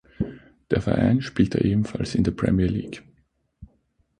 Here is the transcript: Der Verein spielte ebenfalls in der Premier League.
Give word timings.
Der 0.71 0.81
Verein 0.81 1.21
spielte 1.21 1.63
ebenfalls 1.63 2.15
in 2.15 2.23
der 2.23 2.31
Premier 2.31 2.65
League. 2.65 3.03